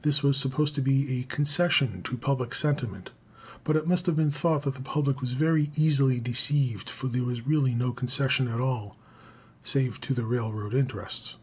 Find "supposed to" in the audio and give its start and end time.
0.38-0.80